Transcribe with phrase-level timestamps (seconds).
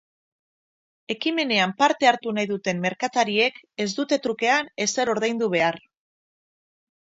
[1.15, 5.81] Ekimenean parte hartu nahi duten merkatariek ez dute trukean ezer ordaindu behar.